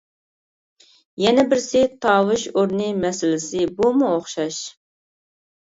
يەنە 1.23 1.43
بىرسى 1.51 1.83
تاۋۇش 2.07 2.45
ئورنى 2.53 2.87
مەسىلىسى، 3.05 3.69
بۇمۇ 3.83 4.11
ئوخشاش. 4.17 4.63